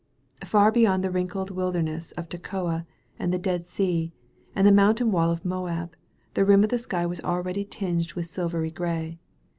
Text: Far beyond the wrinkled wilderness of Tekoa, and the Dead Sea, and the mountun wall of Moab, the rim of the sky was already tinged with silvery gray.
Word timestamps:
Far 0.43 0.71
beyond 0.71 1.03
the 1.03 1.11
wrinkled 1.11 1.51
wilderness 1.51 2.11
of 2.13 2.27
Tekoa, 2.27 2.87
and 3.19 3.31
the 3.31 3.37
Dead 3.37 3.67
Sea, 3.67 4.11
and 4.55 4.65
the 4.65 4.71
mountun 4.71 5.11
wall 5.11 5.29
of 5.29 5.45
Moab, 5.45 5.95
the 6.33 6.43
rim 6.43 6.63
of 6.63 6.71
the 6.71 6.79
sky 6.79 7.05
was 7.05 7.21
already 7.21 7.63
tinged 7.63 8.13
with 8.13 8.25
silvery 8.25 8.71
gray. 8.71 9.19